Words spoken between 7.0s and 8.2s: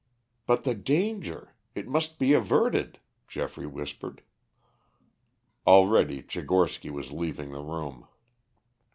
leaving the room.